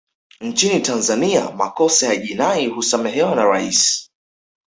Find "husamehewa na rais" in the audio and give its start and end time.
2.67-4.09